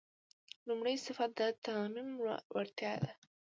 [0.67, 2.09] لومړی صفت د تعمیم
[2.55, 3.11] وړتیا ده.